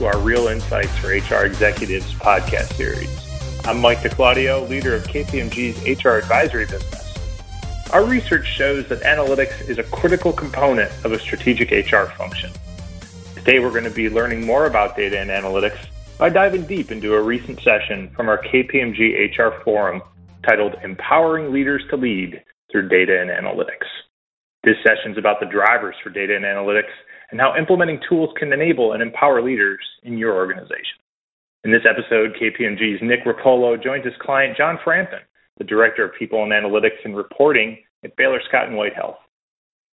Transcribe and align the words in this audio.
to 0.00 0.06
our 0.06 0.18
Real 0.20 0.48
Insights 0.48 0.96
for 0.96 1.08
HR 1.08 1.44
Executives 1.44 2.14
podcast 2.14 2.72
series. 2.72 3.14
I'm 3.66 3.82
Mike 3.82 3.98
DiClaudio, 3.98 4.66
leader 4.66 4.94
of 4.94 5.02
KPMG's 5.04 6.02
HR 6.02 6.12
advisory 6.12 6.64
business. 6.64 7.18
Our 7.92 8.06
research 8.06 8.46
shows 8.46 8.88
that 8.88 9.02
analytics 9.02 9.68
is 9.68 9.76
a 9.76 9.82
critical 9.82 10.32
component 10.32 10.90
of 11.04 11.12
a 11.12 11.18
strategic 11.18 11.70
HR 11.70 12.06
function. 12.16 12.50
Today, 13.34 13.58
we're 13.58 13.72
going 13.72 13.84
to 13.84 13.90
be 13.90 14.08
learning 14.08 14.46
more 14.46 14.64
about 14.64 14.96
data 14.96 15.20
and 15.20 15.28
analytics 15.28 15.78
by 16.16 16.30
diving 16.30 16.64
deep 16.64 16.90
into 16.90 17.12
a 17.12 17.20
recent 17.20 17.60
session 17.60 18.08
from 18.16 18.30
our 18.30 18.42
KPMG 18.42 19.36
HR 19.36 19.62
forum 19.64 20.00
titled 20.48 20.76
Empowering 20.82 21.52
Leaders 21.52 21.82
to 21.90 21.98
Lead 21.98 22.42
Through 22.72 22.88
Data 22.88 23.20
and 23.20 23.28
Analytics. 23.28 23.84
This 24.64 24.76
session 24.82 25.12
is 25.12 25.18
about 25.18 25.40
the 25.40 25.46
drivers 25.46 25.96
for 26.02 26.08
data 26.08 26.34
and 26.34 26.46
analytics 26.46 26.88
and 27.30 27.40
how 27.40 27.56
implementing 27.56 28.00
tools 28.08 28.30
can 28.38 28.52
enable 28.52 28.92
and 28.92 29.02
empower 29.02 29.42
leaders 29.42 29.80
in 30.02 30.18
your 30.18 30.34
organization. 30.34 30.98
In 31.64 31.70
this 31.70 31.82
episode, 31.88 32.36
KPMG's 32.40 33.02
Nick 33.02 33.24
Ruccolo 33.24 33.82
joins 33.82 34.04
his 34.04 34.14
client 34.20 34.56
John 34.56 34.78
Frampton, 34.82 35.20
the 35.58 35.64
Director 35.64 36.04
of 36.04 36.12
People 36.18 36.42
and 36.42 36.52
Analytics 36.52 37.04
and 37.04 37.16
Reporting 37.16 37.78
at 38.02 38.16
Baylor 38.16 38.40
Scott 38.48 38.68
and 38.68 38.76
White 38.76 38.94
Health. 38.94 39.18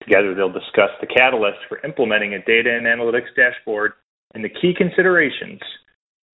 Together, 0.01 0.33
they'll 0.33 0.51
discuss 0.51 0.91
the 1.01 1.07
catalyst 1.07 1.59
for 1.67 1.85
implementing 1.85 2.33
a 2.33 2.39
data 2.39 2.73
and 2.73 2.85
analytics 2.85 3.35
dashboard 3.35 3.93
and 4.33 4.43
the 4.43 4.49
key 4.49 4.73
considerations 4.77 5.59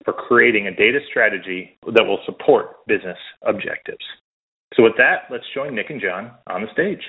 for 0.04 0.12
creating 0.12 0.68
a 0.68 0.76
data 0.76 1.00
strategy 1.08 1.76
that 1.92 2.04
will 2.04 2.20
support 2.26 2.86
business 2.86 3.18
objectives. 3.42 4.04
So, 4.74 4.82
with 4.82 4.96
that, 4.98 5.24
let's 5.30 5.44
join 5.54 5.74
Nick 5.74 5.90
and 5.90 6.00
John 6.00 6.32
on 6.46 6.62
the 6.62 6.68
stage. 6.72 7.02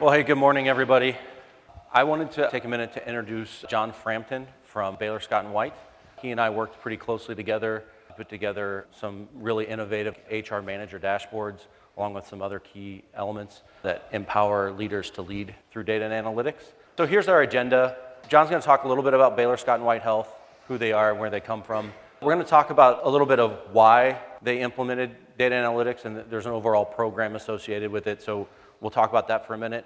Well, 0.00 0.12
hey, 0.12 0.22
good 0.22 0.36
morning, 0.36 0.68
everybody. 0.68 1.16
I 1.94 2.04
wanted 2.04 2.30
to 2.32 2.48
take 2.50 2.64
a 2.64 2.68
minute 2.68 2.94
to 2.94 3.06
introduce 3.06 3.66
John 3.68 3.92
Frampton 3.92 4.46
from 4.64 4.96
Baylor 4.96 5.20
Scott 5.20 5.44
and 5.44 5.52
White. 5.52 5.74
He 6.22 6.30
and 6.30 6.40
I 6.40 6.48
worked 6.48 6.80
pretty 6.80 6.96
closely 6.96 7.34
together, 7.34 7.84
put 8.16 8.30
together 8.30 8.86
some 8.98 9.28
really 9.34 9.66
innovative 9.66 10.16
HR 10.30 10.60
manager 10.60 10.98
dashboards, 10.98 11.66
along 11.98 12.14
with 12.14 12.26
some 12.26 12.40
other 12.40 12.60
key 12.60 13.04
elements 13.12 13.60
that 13.82 14.08
empower 14.12 14.72
leaders 14.72 15.10
to 15.10 15.20
lead 15.20 15.54
through 15.70 15.82
data 15.82 16.06
and 16.06 16.26
analytics. 16.26 16.62
So 16.96 17.04
here's 17.04 17.28
our 17.28 17.42
agenda. 17.42 17.98
John's 18.26 18.48
going 18.48 18.62
to 18.62 18.66
talk 18.66 18.84
a 18.84 18.88
little 18.88 19.04
bit 19.04 19.12
about 19.12 19.36
Baylor 19.36 19.58
Scott 19.58 19.76
and 19.76 19.84
White 19.84 20.00
Health, 20.00 20.34
who 20.68 20.78
they 20.78 20.94
are, 20.94 21.10
and 21.10 21.20
where 21.20 21.28
they 21.28 21.40
come 21.40 21.62
from. 21.62 21.92
We're 22.22 22.32
going 22.32 22.42
to 22.42 22.50
talk 22.50 22.70
about 22.70 23.00
a 23.04 23.10
little 23.10 23.26
bit 23.26 23.38
of 23.38 23.58
why 23.72 24.18
they 24.40 24.62
implemented 24.62 25.14
data 25.36 25.56
analytics, 25.56 26.06
and 26.06 26.24
there's 26.30 26.46
an 26.46 26.52
overall 26.52 26.86
program 26.86 27.36
associated 27.36 27.90
with 27.90 28.06
it. 28.06 28.22
So 28.22 28.48
we'll 28.80 28.90
talk 28.90 29.10
about 29.10 29.28
that 29.28 29.46
for 29.46 29.52
a 29.52 29.58
minute. 29.58 29.84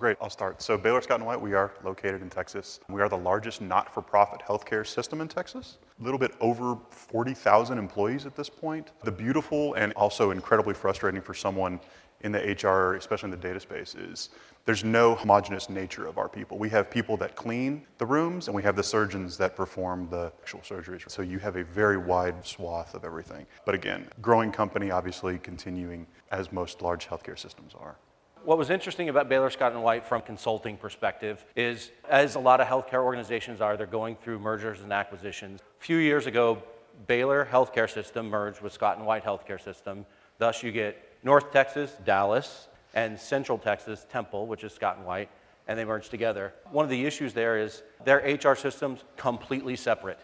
Great, 0.00 0.16
I'll 0.18 0.30
start. 0.30 0.62
So 0.62 0.78
Baylor 0.78 1.02
Scott 1.02 1.20
& 1.20 1.26
White, 1.26 1.38
we 1.38 1.52
are 1.52 1.72
located 1.84 2.22
in 2.22 2.30
Texas. 2.30 2.80
We 2.88 3.02
are 3.02 3.08
the 3.10 3.18
largest 3.18 3.60
not-for-profit 3.60 4.40
healthcare 4.40 4.86
system 4.86 5.20
in 5.20 5.28
Texas. 5.28 5.76
A 6.00 6.02
little 6.02 6.18
bit 6.18 6.32
over 6.40 6.78
40,000 6.88 7.76
employees 7.76 8.24
at 8.24 8.34
this 8.34 8.48
point. 8.48 8.92
The 9.04 9.12
beautiful 9.12 9.74
and 9.74 9.92
also 9.92 10.30
incredibly 10.30 10.72
frustrating 10.72 11.20
for 11.20 11.34
someone 11.34 11.80
in 12.22 12.32
the 12.32 12.38
HR, 12.38 12.94
especially 12.94 13.26
in 13.26 13.30
the 13.32 13.36
data 13.36 13.60
space, 13.60 13.94
is 13.94 14.30
there's 14.64 14.84
no 14.84 15.16
homogenous 15.16 15.68
nature 15.68 16.06
of 16.06 16.16
our 16.16 16.30
people. 16.30 16.56
We 16.56 16.70
have 16.70 16.90
people 16.90 17.18
that 17.18 17.36
clean 17.36 17.86
the 17.98 18.06
rooms, 18.06 18.48
and 18.48 18.54
we 18.54 18.62
have 18.62 18.76
the 18.76 18.82
surgeons 18.82 19.36
that 19.36 19.54
perform 19.54 20.08
the 20.08 20.32
actual 20.40 20.60
surgeries. 20.60 21.10
So 21.10 21.20
you 21.20 21.38
have 21.40 21.56
a 21.56 21.64
very 21.64 21.98
wide 21.98 22.46
swath 22.46 22.94
of 22.94 23.04
everything. 23.04 23.44
But 23.66 23.74
again, 23.74 24.08
growing 24.22 24.50
company, 24.50 24.90
obviously 24.90 25.38
continuing 25.40 26.06
as 26.30 26.52
most 26.52 26.80
large 26.80 27.06
healthcare 27.06 27.38
systems 27.38 27.74
are. 27.78 27.96
What 28.42 28.56
was 28.56 28.70
interesting 28.70 29.10
about 29.10 29.28
Baylor 29.28 29.50
Scott 29.50 29.72
and 29.72 29.82
White 29.82 30.06
from 30.06 30.22
consulting 30.22 30.78
perspective 30.78 31.44
is 31.54 31.90
as 32.08 32.36
a 32.36 32.38
lot 32.38 32.62
of 32.62 32.66
healthcare 32.66 33.04
organizations 33.04 33.60
are, 33.60 33.76
they're 33.76 33.86
going 33.86 34.16
through 34.16 34.38
mergers 34.38 34.80
and 34.80 34.90
acquisitions. 34.94 35.60
A 35.60 35.84
few 35.84 35.98
years 35.98 36.26
ago, 36.26 36.62
Baylor 37.06 37.46
Healthcare 37.50 37.88
System 37.88 38.30
merged 38.30 38.62
with 38.62 38.72
Scott 38.72 38.96
and 38.96 39.06
White 39.06 39.24
Healthcare 39.24 39.62
System. 39.62 40.06
Thus, 40.38 40.62
you 40.62 40.72
get 40.72 40.96
North 41.22 41.52
Texas, 41.52 41.94
Dallas, 42.06 42.68
and 42.94 43.20
Central 43.20 43.58
Texas, 43.58 44.06
Temple, 44.10 44.46
which 44.46 44.64
is 44.64 44.72
Scott 44.72 44.96
and 44.96 45.06
White, 45.06 45.28
and 45.68 45.78
they 45.78 45.84
merged 45.84 46.10
together. 46.10 46.54
One 46.70 46.84
of 46.84 46.90
the 46.90 47.04
issues 47.04 47.34
there 47.34 47.58
is 47.58 47.82
their 48.06 48.18
HR 48.18 48.54
systems 48.54 49.04
completely 49.18 49.76
separate, 49.76 50.20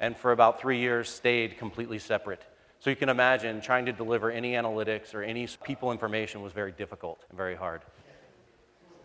and 0.00 0.16
for 0.16 0.32
about 0.32 0.60
three 0.62 0.78
years 0.78 1.10
stayed 1.10 1.58
completely 1.58 1.98
separate. 1.98 2.42
So 2.80 2.88
you 2.88 2.96
can 2.96 3.10
imagine 3.10 3.60
trying 3.60 3.84
to 3.86 3.92
deliver 3.92 4.30
any 4.30 4.52
analytics 4.52 5.14
or 5.14 5.22
any 5.22 5.46
people 5.62 5.92
information 5.92 6.40
was 6.40 6.54
very 6.54 6.72
difficult 6.72 7.22
and 7.28 7.36
very 7.36 7.54
hard. 7.54 7.82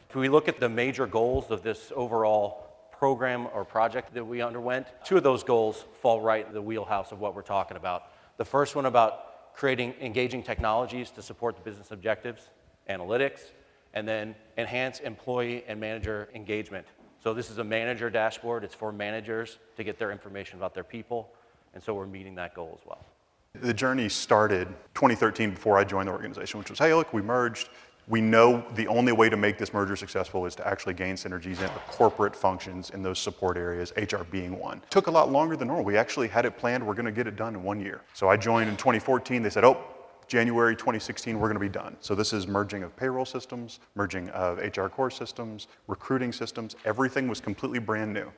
If 0.09 0.15
we 0.15 0.29
look 0.29 0.47
at 0.47 0.61
the 0.61 0.69
major 0.69 1.05
goals 1.05 1.51
of 1.51 1.61
this 1.61 1.91
overall 1.93 2.89
program 2.93 3.47
or 3.53 3.65
project 3.65 4.13
that 4.13 4.23
we 4.23 4.41
underwent, 4.41 4.87
two 5.03 5.17
of 5.17 5.23
those 5.23 5.43
goals 5.43 5.83
fall 6.01 6.21
right 6.21 6.47
in 6.47 6.53
the 6.53 6.61
wheelhouse 6.61 7.11
of 7.11 7.19
what 7.19 7.35
we're 7.35 7.41
talking 7.41 7.75
about. 7.75 8.03
The 8.37 8.45
first 8.45 8.77
one 8.77 8.85
about 8.85 9.53
creating 9.53 9.93
engaging 9.99 10.41
technologies 10.41 11.11
to 11.11 11.21
support 11.21 11.57
the 11.57 11.61
business 11.61 11.91
objectives, 11.91 12.49
analytics, 12.89 13.41
and 13.93 14.07
then 14.07 14.35
enhance 14.57 15.01
employee 15.01 15.65
and 15.67 15.81
manager 15.81 16.29
engagement. 16.33 16.87
So 17.21 17.33
this 17.33 17.49
is 17.49 17.57
a 17.57 17.63
manager 17.65 18.09
dashboard. 18.09 18.63
It's 18.63 18.75
for 18.75 18.93
managers 18.93 19.57
to 19.75 19.83
get 19.83 19.99
their 19.99 20.11
information 20.11 20.57
about 20.57 20.73
their 20.73 20.83
people, 20.85 21.33
and 21.73 21.83
so 21.83 21.93
we're 21.93 22.05
meeting 22.05 22.35
that 22.35 22.53
goal 22.53 22.77
as 22.79 22.87
well. 22.87 23.03
The 23.61 23.73
journey 23.73 24.09
started 24.09 24.67
2013 24.95 25.51
before 25.51 25.77
I 25.77 25.83
joined 25.83 26.07
the 26.07 26.11
organization, 26.11 26.59
which 26.59 26.69
was, 26.69 26.79
hey, 26.79 26.93
look, 26.93 27.13
we 27.13 27.21
merged. 27.21 27.69
We 28.07 28.21
know 28.21 28.63
the 28.75 28.87
only 28.87 29.11
way 29.13 29.29
to 29.29 29.37
make 29.37 29.57
this 29.57 29.73
merger 29.73 29.95
successful 29.95 30.45
is 30.45 30.53
to 30.55 30.67
actually 30.67 30.93
gain 30.93 31.15
synergies 31.15 31.59
in 31.59 31.65
the 31.73 31.81
corporate 31.87 32.35
functions 32.35 32.91
in 32.91 33.01
those 33.01 33.17
support 33.17 33.57
areas, 33.57 33.91
HR 33.97 34.23
being 34.29 34.59
one. 34.59 34.77
It 34.77 34.91
took 34.91 35.07
a 35.07 35.11
lot 35.11 35.31
longer 35.31 35.55
than 35.55 35.69
normal. 35.69 35.83
We 35.83 35.97
actually 35.97 36.27
had 36.27 36.45
it 36.45 36.57
planned, 36.57 36.85
we're 36.85 36.93
going 36.93 37.07
to 37.07 37.11
get 37.11 37.25
it 37.25 37.35
done 37.35 37.55
in 37.55 37.63
one 37.63 37.79
year. 37.79 38.01
So 38.13 38.29
I 38.29 38.37
joined 38.37 38.69
in 38.69 38.77
2014. 38.77 39.41
They 39.41 39.49
said, 39.49 39.63
oh, 39.63 39.83
January 40.27 40.75
2016, 40.75 41.39
we're 41.39 41.47
going 41.47 41.55
to 41.55 41.59
be 41.59 41.69
done. 41.69 41.97
So 41.99 42.13
this 42.13 42.33
is 42.33 42.47
merging 42.47 42.83
of 42.83 42.95
payroll 42.95 43.25
systems, 43.25 43.79
merging 43.95 44.29
of 44.29 44.59
HR 44.59 44.87
core 44.87 45.11
systems, 45.11 45.67
recruiting 45.87 46.31
systems. 46.31 46.75
Everything 46.85 47.27
was 47.27 47.39
completely 47.39 47.79
brand 47.79 48.13
new 48.13 48.31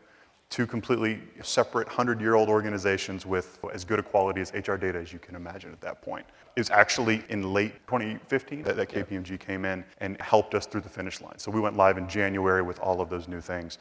two 0.50 0.66
completely 0.66 1.22
separate 1.44 1.88
100 1.88 2.22
year 2.22 2.36
old 2.36 2.50
organizations 2.50 3.26
with 3.26 3.60
as 3.74 3.84
good 3.84 4.00
a 4.00 4.04
quality 4.04 4.42
as 4.42 4.52
HR 4.54 4.76
data 4.76 4.98
as 4.98 5.12
you 5.12 5.20
can 5.20 5.36
imagine 5.36 5.72
at 5.72 5.82
that 5.82 6.02
point. 6.02 6.26
It 6.56 6.60
was 6.60 6.70
actually 6.70 7.24
in 7.30 7.54
late 7.54 7.74
2015 7.88 8.64
that, 8.64 8.76
that 8.78 8.90
KPMG 8.90 9.40
came 9.40 9.66
in 9.66 9.84
and 10.00 10.20
helped 10.22 10.56
us 10.56 10.66
through 10.66 10.82
the 10.82 10.90
finish 10.90 11.22
line. 11.22 11.38
So 11.38 11.52
we 11.52 11.60
went 11.60 11.76
live 11.76 11.98
in 11.98 12.08
January 12.08 12.62
with 12.62 12.80
all 12.80 13.02
of 13.02 13.10
those 13.10 13.28
new 13.28 13.42
things. 13.42 13.78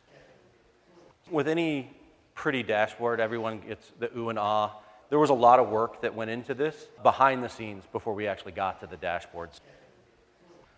With 1.31 1.49
any 1.49 1.97
pretty 2.35 2.63
dashboard, 2.63 3.21
everyone 3.21 3.61
gets 3.61 3.93
the 3.99 4.17
ooh 4.17 4.29
and 4.29 4.39
ah. 4.39 4.77
There 5.09 5.21
was 5.21 5.31
a 5.31 5.35
lot 5.35 5.61
of 5.61 5.69
work 5.69 6.03
that 6.03 6.13
went 6.15 6.31
into 6.31 6.53
this 6.53 6.89
behind 7.05 7.43
the 7.43 7.49
scenes 7.49 7.85
before 7.93 8.13
we 8.13 8.27
actually 8.27 8.53
got 8.53 8.81
to 8.81 8.89
the 8.89 8.97
dashboards. 8.97 9.61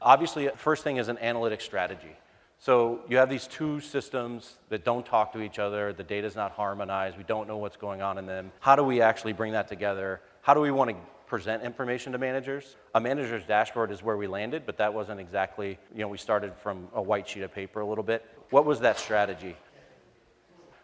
Obviously, 0.02 0.50
first 0.54 0.84
thing 0.84 0.98
is 0.98 1.08
an 1.08 1.16
analytic 1.18 1.62
strategy. 1.62 2.14
So 2.60 3.00
you 3.08 3.18
have 3.18 3.30
these 3.30 3.46
two 3.46 3.80
systems 3.80 4.54
that 4.68 4.84
don't 4.84 5.06
talk 5.06 5.32
to 5.34 5.40
each 5.40 5.58
other. 5.58 5.92
The 5.92 6.02
data 6.02 6.26
is 6.26 6.34
not 6.34 6.52
harmonized. 6.52 7.16
We 7.16 7.22
don't 7.22 7.46
know 7.46 7.56
what's 7.56 7.76
going 7.76 8.02
on 8.02 8.18
in 8.18 8.26
them. 8.26 8.50
How 8.58 8.74
do 8.74 8.82
we 8.82 9.00
actually 9.00 9.32
bring 9.32 9.52
that 9.52 9.68
together? 9.68 10.20
How 10.42 10.54
do 10.54 10.60
we 10.60 10.72
want 10.72 10.90
to 10.90 10.96
present 11.26 11.62
information 11.62 12.12
to 12.12 12.18
managers? 12.18 12.74
A 12.94 13.00
manager's 13.00 13.44
dashboard 13.44 13.92
is 13.92 14.02
where 14.02 14.16
we 14.16 14.26
landed, 14.26 14.64
but 14.66 14.76
that 14.78 14.92
wasn't 14.92 15.20
exactly, 15.20 15.78
you 15.94 16.00
know, 16.00 16.08
we 16.08 16.18
started 16.18 16.52
from 16.54 16.88
a 16.94 17.02
white 17.02 17.28
sheet 17.28 17.42
of 17.42 17.54
paper 17.54 17.80
a 17.80 17.86
little 17.86 18.02
bit. 18.02 18.24
What 18.50 18.64
was 18.64 18.80
that 18.80 18.98
strategy? 18.98 19.54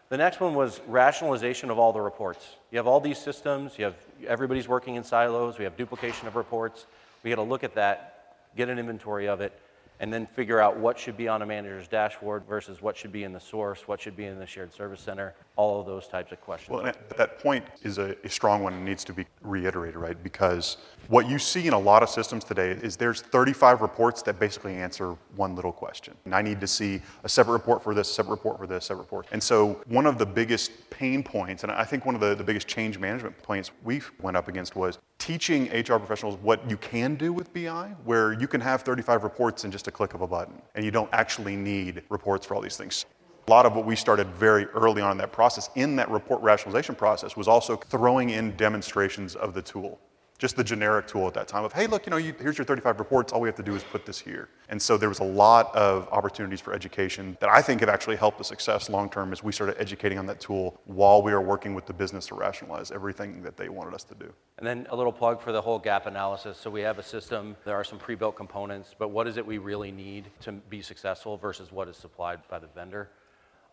The 0.07 0.17
next 0.17 0.39
one 0.39 0.53
was 0.53 0.79
rationalization 0.87 1.71
of 1.71 1.79
all 1.79 1.91
the 1.91 1.99
reports. 1.99 2.45
You 2.71 2.77
have 2.77 2.87
all 2.87 3.01
these 3.01 3.17
systems, 3.17 3.77
you 3.77 3.85
have 3.85 3.95
everybody's 4.27 4.67
working 4.67 4.95
in 4.95 5.03
silos, 5.03 5.57
we 5.57 5.63
have 5.63 5.75
duplication 5.75 6.27
of 6.27 6.35
reports. 6.35 6.85
We 7.23 7.31
got 7.31 7.37
to 7.37 7.41
look 7.41 7.63
at 7.63 7.73
that, 7.73 8.37
get 8.55 8.69
an 8.69 8.77
inventory 8.77 9.27
of 9.27 9.41
it, 9.41 9.59
and 9.99 10.11
then 10.11 10.25
figure 10.25 10.59
out 10.59 10.77
what 10.77 10.99
should 10.99 11.17
be 11.17 11.27
on 11.27 11.41
a 11.41 11.45
manager's 11.45 11.87
dashboard 11.87 12.43
versus 12.45 12.81
what 12.81 12.97
should 12.97 13.11
be 13.11 13.23
in 13.23 13.33
the 13.33 13.39
source, 13.39 13.87
what 13.87 13.99
should 14.01 14.15
be 14.15 14.25
in 14.25 14.39
the 14.39 14.45
shared 14.45 14.73
service 14.73 15.01
center, 15.01 15.35
all 15.55 15.79
of 15.79 15.85
those 15.85 16.07
types 16.07 16.31
of 16.31 16.41
questions. 16.41 16.69
Well, 16.69 16.91
that 17.17 17.39
point 17.39 17.65
is 17.83 17.97
a, 17.97 18.15
a, 18.23 18.29
strong 18.29 18.61
one 18.61 18.73
and 18.73 18.83
needs 18.83 19.03
to 19.05 19.13
be 19.13 19.25
reiterated, 19.41 19.95
right? 19.95 20.21
Because 20.21 20.77
what 21.07 21.29
you 21.29 21.39
see 21.39 21.67
in 21.67 21.73
a 21.73 21.79
lot 21.79 22.03
of 22.03 22.09
systems 22.09 22.43
today 22.43 22.71
is 22.71 22.97
there's 22.97 23.21
35 23.21 23.81
reports 23.81 24.21
that 24.23 24.39
basically 24.39 24.75
answer 24.75 25.15
one 25.35 25.55
little 25.55 25.71
question. 25.71 26.13
And 26.25 26.35
I 26.35 26.41
need 26.41 26.59
to 26.59 26.67
see 26.67 27.01
a 27.23 27.29
separate 27.29 27.53
report 27.53 27.83
for 27.83 27.93
this, 27.93 28.09
a 28.09 28.13
separate 28.13 28.31
report 28.31 28.57
for 28.57 28.67
this, 28.67 28.85
separate 28.85 29.03
report. 29.03 29.27
And 29.31 29.41
so 29.41 29.81
one 29.87 30.05
of 30.05 30.17
the 30.17 30.25
biggest 30.25 30.89
pain 30.89 31.23
points, 31.23 31.63
and 31.63 31.71
I 31.71 31.85
think 31.85 32.05
one 32.05 32.15
of 32.15 32.21
the, 32.21 32.35
the 32.35 32.43
biggest 32.43 32.67
change 32.67 32.99
management 32.99 33.41
points 33.41 33.71
we 33.83 34.01
went 34.21 34.35
up 34.35 34.47
against 34.47 34.75
was 34.75 34.99
teaching 35.19 35.67
HR 35.71 35.97
professionals 35.97 36.35
what 36.41 36.69
you 36.69 36.77
can 36.77 37.15
do 37.15 37.31
with 37.31 37.53
BI, 37.53 37.95
where 38.03 38.33
you 38.33 38.47
can 38.47 38.59
have 38.59 38.81
35 38.81 39.23
reports 39.23 39.63
in 39.63 39.71
just 39.71 39.87
a 39.87 39.91
click 39.91 40.13
of 40.13 40.21
a 40.21 40.27
button, 40.27 40.61
and 40.75 40.83
you 40.83 40.91
don't 40.91 41.09
actually 41.13 41.55
need 41.55 42.03
reports 42.09 42.45
for 42.45 42.55
all 42.55 42.61
these 42.61 42.77
things. 42.77 43.05
A 43.47 43.51
lot 43.51 43.67
of 43.67 43.75
what 43.75 43.85
we 43.85 43.95
started 43.95 44.27
very 44.29 44.65
early 44.67 45.03
on 45.03 45.11
in 45.11 45.17
that 45.19 45.31
process, 45.31 45.69
in 45.75 45.95
that 45.97 46.09
report 46.09 46.41
rationalization 46.41 46.95
process, 46.95 47.37
was 47.37 47.47
also 47.47 47.75
throwing 47.75 48.31
in 48.31 48.55
demonstrations 48.55 49.35
of 49.35 49.53
the 49.53 49.61
tool. 49.61 49.99
just 50.37 50.57
the 50.57 50.63
generic 50.63 51.07
tool 51.07 51.27
at 51.27 51.33
that 51.33 51.47
time 51.47 51.63
of, 51.63 51.71
hey, 51.71 51.87
look, 51.87 52.05
you 52.05 52.09
know, 52.09 52.17
you, 52.17 52.35
here's 52.41 52.57
your 52.57 52.65
35 52.65 52.99
reports. 52.99 53.31
All 53.31 53.39
we 53.39 53.47
have 53.47 53.55
to 53.55 53.63
do 53.63 53.73
is 53.73 53.83
put 53.83 54.05
this 54.05 54.19
here. 54.19 54.49
And 54.67 54.81
so 54.81 54.97
there 54.97 55.07
was 55.07 55.19
a 55.19 55.23
lot 55.23 55.73
of 55.73 56.09
opportunities 56.11 56.59
for 56.59 56.73
education 56.73 57.37
that 57.39 57.49
I 57.49 57.61
think 57.61 57.79
have 57.79 57.87
actually 57.87 58.17
helped 58.17 58.37
the 58.37 58.43
success 58.43 58.89
long 58.89 59.09
term 59.09 59.31
as 59.31 59.43
we 59.43 59.53
started 59.53 59.79
educating 59.79 60.17
on 60.17 60.25
that 60.25 60.41
tool 60.41 60.77
while 60.85 61.21
we 61.21 61.31
are 61.31 61.41
working 61.41 61.73
with 61.73 61.85
the 61.85 61.93
business 61.93 62.27
to 62.27 62.35
rationalize 62.35 62.91
everything 62.91 63.43
that 63.43 63.55
they 63.55 63.69
wanted 63.69 63.93
us 63.93 64.03
to 64.05 64.15
do. 64.15 64.33
And 64.57 64.67
then 64.67 64.87
a 64.89 64.95
little 64.95 65.13
plug 65.13 65.41
for 65.41 65.53
the 65.53 65.61
whole 65.61 65.79
gap 65.79 66.05
analysis. 66.05 66.57
So 66.57 66.69
we 66.69 66.81
have 66.81 66.99
a 66.99 67.03
system, 67.03 67.55
there 67.63 67.75
are 67.75 67.85
some 67.85 67.99
pre 67.99 68.15
built 68.15 68.35
components, 68.35 68.93
but 68.97 69.11
what 69.11 69.27
is 69.27 69.37
it 69.37 69.45
we 69.45 69.57
really 69.57 69.91
need 69.91 70.25
to 70.41 70.51
be 70.51 70.81
successful 70.81 71.37
versus 71.37 71.71
what 71.71 71.87
is 71.87 71.95
supplied 71.95 72.39
by 72.49 72.59
the 72.59 72.67
vendor? 72.67 73.09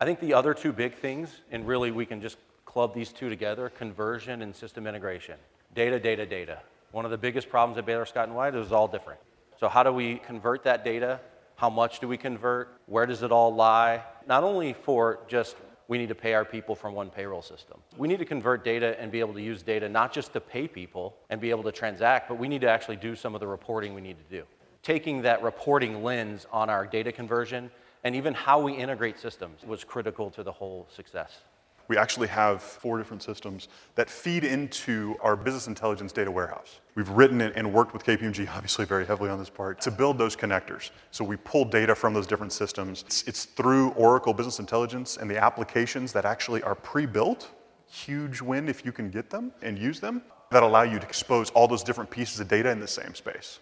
I 0.03 0.05
think 0.05 0.19
the 0.19 0.35
other 0.35 0.53
two 0.53 0.73
big 0.73 0.95
things, 0.95 1.43
and 1.53 1.65
really 1.65 1.93
we 1.93 2.05
can 2.07 2.21
just 2.21 2.37
club 2.65 2.93
these 2.93 3.13
two 3.13 3.29
together 3.29 3.69
conversion 3.69 4.43
and 4.43 4.53
system 4.53 4.89
integration. 4.89 5.37
Data, 5.77 6.01
data, 6.01 6.27
data. 6.27 6.59
One 6.91 7.05
of 7.05 7.13
the 7.13 7.19
biggest 7.19 7.49
problems 7.49 7.79
at 7.79 7.87
Baylor 7.87 8.05
Scott 8.05 8.27
and 8.27 8.37
White 8.37 8.57
is 8.57 8.73
all 8.73 8.89
different. 8.89 9.21
So, 9.61 9.69
how 9.69 9.85
do 9.85 9.93
we 9.93 10.17
convert 10.17 10.65
that 10.65 10.85
data? 10.85 11.21
How 11.55 11.71
much 11.71 12.01
do 12.01 12.09
we 12.09 12.17
convert? 12.17 12.81
Where 12.87 13.07
does 13.07 13.23
it 13.23 13.31
all 13.31 13.55
lie? 13.55 14.03
Not 14.27 14.43
only 14.43 14.73
for 14.73 15.21
just 15.29 15.55
we 15.87 15.99
need 15.99 16.09
to 16.09 16.17
pay 16.17 16.35
our 16.35 16.45
people 16.45 16.75
from 16.75 16.95
one 16.95 17.09
payroll 17.09 17.41
system. 17.41 17.79
We 17.97 18.09
need 18.09 18.19
to 18.19 18.25
convert 18.25 18.65
data 18.65 19.01
and 19.01 19.13
be 19.13 19.21
able 19.21 19.35
to 19.35 19.41
use 19.41 19.63
data 19.63 19.89
not 19.89 20.13
just 20.13 20.33
to 20.33 20.41
pay 20.41 20.67
people 20.67 21.15
and 21.31 21.41
be 21.41 21.51
able 21.51 21.63
to 21.63 21.71
transact, 21.71 22.29
but 22.29 22.41
we 22.41 22.49
need 22.49 22.63
to 22.63 22.69
actually 22.69 22.97
do 22.97 23.15
some 23.15 23.37
of 23.37 23.41
the 23.41 23.47
reporting 23.47 23.95
we 23.95 24.01
need 24.01 24.17
to 24.19 24.37
do. 24.37 24.45
Taking 24.83 25.23
that 25.23 25.45
reporting 25.45 26.03
lens 26.03 26.45
on 26.51 26.69
our 26.71 26.89
data 26.89 27.13
conversion 27.13 27.71
and 28.05 28.17
even 28.17 28.35
how 28.35 28.61
we 28.61 28.73
integrate 28.73 29.19
systems 29.19 29.65
was 29.65 29.85
critical 29.85 30.31
to 30.31 30.43
the 30.43 30.53
whole 30.53 30.87
success. 30.95 31.41
We 31.89 31.99
actually 31.99 32.29
have 32.29 32.63
four 32.63 32.97
different 32.97 33.23
systems 33.23 33.69
that 33.97 34.09
feed 34.09 34.45
into 34.45 35.17
our 35.21 35.37
business 35.37 35.67
intelligence 35.67 36.13
data 36.13 36.31
warehouse. 36.31 36.81
We've 36.95 37.09
written 37.09 37.41
and 37.43 37.73
worked 37.73 37.93
with 37.93 38.05
KPMG, 38.05 38.49
obviously 38.55 38.85
very 38.85 39.05
heavily 39.05 39.31
on 39.31 39.39
this 39.39 39.51
part, 39.51 39.81
to 39.83 39.91
build 39.91 40.17
those 40.17 40.37
connectors. 40.37 40.91
So 41.11 41.25
we 41.25 41.37
pull 41.37 41.65
data 41.65 41.95
from 41.95 42.15
those 42.15 42.27
different 42.27 42.53
systems. 42.53 43.03
It's, 43.07 43.23
it's 43.29 43.45
through 43.45 43.91
Oracle 43.91 44.33
Business 44.33 44.59
Intelligence 44.59 45.17
and 45.17 45.29
the 45.29 45.37
applications 45.37 46.13
that 46.13 46.25
actually 46.25 46.63
are 46.63 46.75
pre-built. 46.75 47.51
Huge 47.91 48.41
win 48.41 48.69
if 48.69 48.87
you 48.87 48.93
can 48.93 49.11
get 49.11 49.29
them 49.29 49.53
and 49.61 49.79
use 49.79 50.01
them 50.01 50.23
that 50.51 50.63
allow 50.63 50.83
you 50.83 50.99
to 50.99 51.07
expose 51.07 51.51
all 51.51 51.67
those 51.67 51.83
different 51.83 52.11
pieces 52.11 52.41
of 52.41 52.49
data 52.49 52.71
in 52.71 52.79
the 52.79 52.89
same 52.89 53.15
space. 53.15 53.59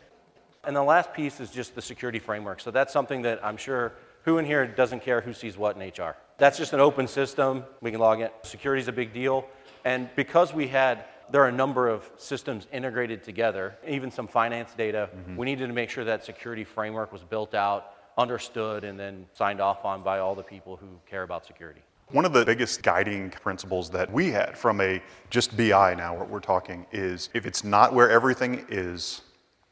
And 0.64 0.76
the 0.76 0.82
last 0.82 1.12
piece 1.14 1.40
is 1.40 1.50
just 1.50 1.75
the 1.75 1.82
security 1.82 2.19
framework. 2.19 2.60
So 2.60 2.70
that's 2.70 2.93
something 2.93 3.22
that 3.22 3.44
I'm 3.44 3.56
sure 3.56 3.94
who 4.25 4.38
in 4.38 4.44
here 4.44 4.67
doesn't 4.67 5.02
care 5.02 5.20
who 5.20 5.32
sees 5.32 5.56
what 5.56 5.76
in 5.76 5.88
HR? 5.88 6.17
That's 6.38 6.56
just 6.56 6.72
an 6.72 6.81
open 6.81 7.06
system. 7.06 7.64
We 7.81 7.90
can 7.90 8.00
log 8.00 8.20
in. 8.20 8.31
Security 8.43 8.81
is 8.81 8.88
a 8.88 8.93
big 8.93 9.12
deal. 9.12 9.46
And 9.84 10.08
because 10.17 10.52
we 10.52 10.69
had, 10.69 11.05
there 11.31 11.43
are 11.43 11.49
a 11.49 11.52
number 11.52 11.88
of 11.88 12.11
systems 12.17 12.67
integrated 12.72 13.22
together, 13.22 13.76
even 13.87 14.11
some 14.11 14.26
finance 14.26 14.72
data, 14.76 15.11
mm-hmm. 15.14 15.37
we 15.37 15.46
needed 15.46 15.67
to 15.67 15.72
make 15.72 15.90
sure 15.90 16.05
that 16.05 16.25
security 16.25 16.64
framework 16.64 17.12
was 17.12 17.22
built 17.22 17.55
out, 17.55 17.94
understood, 18.19 18.84
and 18.84 18.99
then 18.99 19.26
signed 19.34 19.61
off 19.61 19.84
on 19.84 20.02
by 20.02 20.19
all 20.19 20.34
the 20.34 20.43
people 20.43 20.76
who 20.76 20.88
care 21.08 21.22
about 21.22 21.46
security. 21.46 21.81
One 22.08 22.25
of 22.25 22.32
the 22.32 22.44
biggest 22.44 22.82
guiding 22.82 23.31
principles 23.31 23.88
that 23.90 24.12
we 24.12 24.32
had 24.32 24.58
from 24.58 24.81
a 24.81 25.00
just 25.31 25.56
BI 25.56 25.94
now, 25.94 26.17
what 26.17 26.28
we're 26.28 26.40
talking, 26.40 26.84
is 26.90 27.28
if 27.34 27.46
it's 27.46 27.62
not 27.62 27.94
where 27.94 28.11
everything 28.11 28.67
is, 28.69 29.22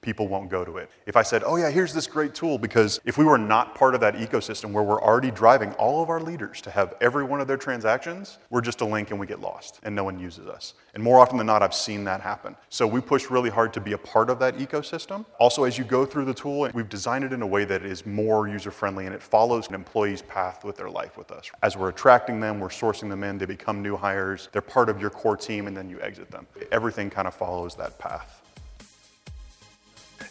people 0.00 0.29
won't 0.29 0.49
go 0.49 0.65
to 0.65 0.77
it. 0.77 0.91
If 1.06 1.17
I 1.17 1.23
said, 1.23 1.43
oh 1.45 1.56
yeah, 1.56 1.71
here's 1.71 1.93
this 1.93 2.06
great 2.06 2.35
tool, 2.35 2.56
because 2.56 3.00
if 3.05 3.19
we 3.19 3.25
were 3.25 3.37
not 3.37 3.75
part 3.75 3.95
of 3.95 4.00
that 4.00 4.15
ecosystem 4.15 4.73
where 4.73 4.85
we're 4.85 5.03
already 5.03 5.31
driving 5.31 5.73
all 5.73 6.03
of 6.03 6.09
our 6.09 6.21
leaders 6.21 6.61
to 6.62 6.71
have 6.71 6.95
every 7.00 7.25
one 7.25 7.41
of 7.41 7.49
their 7.49 7.56
transactions, 7.56 8.39
we're 8.49 8.61
just 8.61 8.81
a 8.81 8.85
link 8.85 9.11
and 9.11 9.19
we 9.19 9.27
get 9.27 9.41
lost 9.41 9.81
and 9.83 9.95
no 9.95 10.05
one 10.05 10.19
uses 10.19 10.47
us. 10.47 10.75
And 10.95 11.03
more 11.03 11.19
often 11.21 11.37
than 11.37 11.47
not, 11.47 11.62
I've 11.62 11.75
seen 11.75 12.05
that 12.05 12.21
happen. 12.21 12.56
So 12.71 12.87
we 12.87 13.00
push 13.00 13.29
really 13.29 13.50
hard 13.50 13.73
to 13.75 13.81
be 13.81 13.93
a 13.93 13.99
part 13.99 14.31
of 14.31 14.39
that 14.39 14.56
ecosystem. 14.56 15.27
Also, 15.41 15.65
as 15.65 15.77
you 15.77 15.85
go 15.85 16.06
through 16.06 16.25
the 16.25 16.35
tool, 16.35 16.71
we've 16.73 16.89
designed 16.89 17.25
it 17.25 17.33
in 17.33 17.43
a 17.43 17.47
way 17.47 17.65
that 17.65 17.85
is 17.85 18.06
more 18.06 18.49
user 18.49 18.71
friendly 18.71 19.06
and 19.06 19.15
it 19.15 19.23
follows 19.23 19.69
an 19.69 19.75
employee's 19.75 20.23
path 20.23 20.65
with 20.65 20.77
their 20.77 20.91
life 20.91 21.19
with 21.19 21.33
us. 21.33 21.50
As 21.62 21.77
we're 21.77 21.89
attracting 21.89 22.41
them, 22.41 22.61
we're 22.61 22.69
sourcing 22.69 23.09
them 23.09 23.25
in, 23.25 23.37
they 23.37 23.47
become 23.47 23.83
new 23.83 23.97
hires, 23.97 24.49
they're 24.53 24.62
part 24.62 24.89
of 24.89 25.00
your 25.00 25.11
core 25.11 25.37
team, 25.37 25.67
and 25.67 25.77
then 25.77 25.91
you 25.91 26.00
exit 26.00 26.31
them. 26.31 26.47
Everything 26.71 27.11
kind 27.11 27.29
of 27.29 27.35
follows 27.35 27.75
that 27.75 27.99
path. 27.99 28.43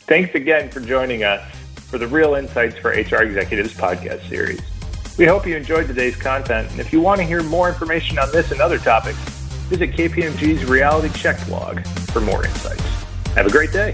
Thanks 0.08 0.34
again 0.36 0.70
for 0.70 0.80
joining 0.80 1.26
us 1.26 1.44
for 1.90 1.98
the 1.98 2.08
Real 2.08 2.36
Insights 2.36 2.78
for 2.78 2.92
HR 2.92 3.24
Executives 3.24 3.74
podcast 3.74 4.26
series. 4.30 4.62
We 5.18 5.26
hope 5.26 5.46
you 5.46 5.58
enjoyed 5.58 5.86
today's 5.88 6.16
content, 6.16 6.72
and 6.72 6.80
if 6.80 6.94
you 6.94 7.02
want 7.02 7.20
to 7.20 7.26
hear 7.26 7.44
more 7.44 7.68
information 7.68 8.18
on 8.18 8.32
this 8.32 8.50
and 8.54 8.62
other 8.62 8.78
topics, 8.78 9.18
visit 9.68 9.92
KPMG's 9.92 10.64
Reality 10.64 11.14
Check 11.20 11.46
blog 11.46 11.86
for 12.14 12.22
more 12.22 12.46
insights. 12.46 12.86
Have 13.36 13.48
a 13.48 13.52
great 13.52 13.74
day. 13.74 13.94